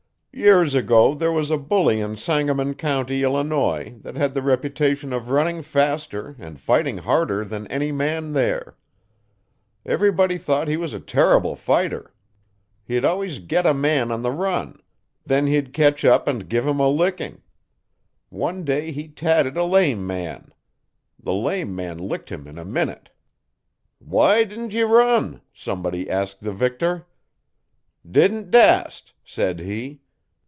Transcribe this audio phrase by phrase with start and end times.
[0.33, 5.29] 'Years ago there was a bully in Sangamon County, Illinois, that had the reputation of
[5.29, 8.77] running faster and fighting harder than any man there.
[9.85, 12.13] Everybody thought he was a terrible fighter.
[12.85, 14.81] He'd always get a man on the run;
[15.25, 17.41] then he'd ketch up and give him a licking.
[18.29, 20.53] One day he tadded a lame man.
[21.21, 23.09] The lame man licked him in a minute.
[23.99, 27.05] '"Why didn't ye run?" somebody asked the victor.
[28.09, 29.99] '"Didn't dast," said he.